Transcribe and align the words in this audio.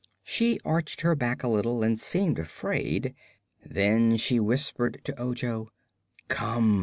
She 0.23 0.59
arched 0.65 1.01
her 1.01 1.13
back 1.13 1.43
a 1.43 1.47
little 1.47 1.83
and 1.83 1.99
seemed 1.99 2.39
afraid. 2.39 3.13
Then 3.63 4.17
she 4.17 4.39
whispered 4.39 4.99
to 5.03 5.15
Ojo: 5.19 5.69
"Come!" 6.27 6.79